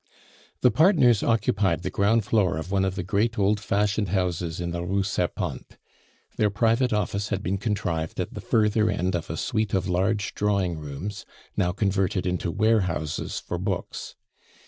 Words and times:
The 0.61 0.71
partners 0.71 1.21
occupied 1.21 1.83
the 1.83 1.91
ground 1.91 2.25
floor 2.25 2.57
of 2.57 2.71
one 2.71 2.85
of 2.85 2.95
the 2.95 3.03
great 3.03 3.37
old 3.37 3.59
fashioned 3.59 4.09
houses 4.09 4.59
in 4.59 4.71
the 4.71 4.81
Rue 4.83 5.03
Serpente; 5.03 5.77
their 6.37 6.49
private 6.49 6.91
office 6.91 7.27
had 7.29 7.43
been 7.43 7.59
contrived 7.59 8.19
at 8.19 8.33
the 8.33 8.41
further 8.41 8.89
end 8.89 9.13
of 9.13 9.29
a 9.29 9.37
suite 9.37 9.75
of 9.75 9.87
large 9.87 10.33
drawing 10.33 10.79
rooms, 10.79 11.23
now 11.55 11.71
converted 11.71 12.25
into 12.25 12.49
warehouses 12.49 13.39
for 13.39 13.59
books. 13.59 14.15